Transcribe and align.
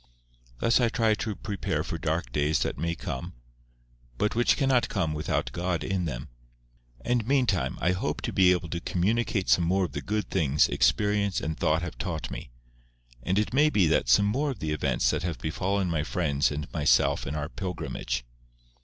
Thus 0.57 0.79
I 0.79 0.89
try 0.89 1.13
to 1.13 1.35
prepare 1.35 1.83
for 1.83 1.99
dark 1.99 2.31
days 2.31 2.57
that 2.63 2.79
may 2.79 2.95
come, 2.95 3.35
but 4.17 4.33
which 4.33 4.57
cannot 4.57 4.89
come 4.89 5.13
without 5.13 5.51
God 5.51 5.83
in 5.83 6.05
them. 6.05 6.29
And 7.01 7.27
meantime 7.27 7.77
I 7.79 7.91
hope 7.91 8.21
to 8.23 8.33
be 8.33 8.51
able 8.51 8.67
to 8.69 8.79
communicate 8.79 9.47
some 9.47 9.63
more 9.63 9.85
of 9.85 9.91
the 9.91 10.01
good 10.01 10.31
things 10.31 10.67
experience 10.69 11.39
and 11.39 11.55
thought 11.55 11.83
have 11.83 11.99
taught 11.99 12.31
me, 12.31 12.49
and 13.21 13.37
it 13.37 13.53
may 13.53 13.69
be 13.69 13.95
some 14.07 14.25
more 14.25 14.49
of 14.49 14.57
the 14.57 14.71
events 14.71 15.11
that 15.11 15.21
have 15.21 15.37
befallen 15.37 15.87
my 15.87 16.01
friends 16.01 16.49
and 16.49 16.67
myself 16.73 17.27
in 17.27 17.35
our 17.35 17.47
pilgrimage. 17.49 18.25